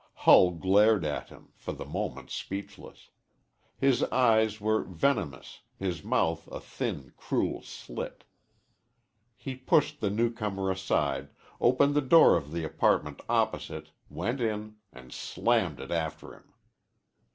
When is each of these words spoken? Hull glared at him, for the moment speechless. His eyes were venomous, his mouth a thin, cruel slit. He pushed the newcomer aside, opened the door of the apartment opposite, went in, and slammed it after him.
Hull 0.25 0.49
glared 0.53 1.05
at 1.05 1.29
him, 1.29 1.49
for 1.53 1.73
the 1.73 1.85
moment 1.85 2.31
speechless. 2.31 3.11
His 3.77 4.01
eyes 4.05 4.59
were 4.59 4.81
venomous, 4.83 5.61
his 5.77 6.03
mouth 6.03 6.47
a 6.47 6.59
thin, 6.59 7.13
cruel 7.17 7.61
slit. 7.61 8.23
He 9.35 9.53
pushed 9.55 9.99
the 10.01 10.09
newcomer 10.09 10.71
aside, 10.71 11.29
opened 11.59 11.93
the 11.93 12.01
door 12.01 12.35
of 12.35 12.51
the 12.51 12.63
apartment 12.63 13.21
opposite, 13.29 13.91
went 14.09 14.41
in, 14.41 14.77
and 14.91 15.13
slammed 15.13 15.79
it 15.79 15.91
after 15.91 16.33
him. 16.33 16.51